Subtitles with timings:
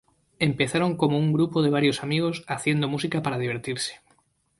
[0.49, 4.01] Empezaron como un grupo de varios amigos haciendo música para divertirse.